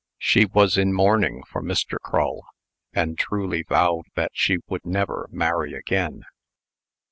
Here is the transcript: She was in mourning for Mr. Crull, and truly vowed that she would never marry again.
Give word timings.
She 0.17 0.45
was 0.45 0.79
in 0.79 0.93
mourning 0.93 1.43
for 1.47 1.61
Mr. 1.61 1.97
Crull, 2.01 2.41
and 2.91 3.19
truly 3.19 3.61
vowed 3.61 4.05
that 4.15 4.31
she 4.33 4.57
would 4.67 4.83
never 4.83 5.27
marry 5.31 5.75
again. 5.75 6.23